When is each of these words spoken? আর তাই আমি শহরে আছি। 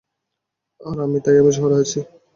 আর 0.81 0.95
তাই 1.25 1.37
আমি 1.41 1.51
শহরে 1.57 1.75
আছি। 1.81 1.99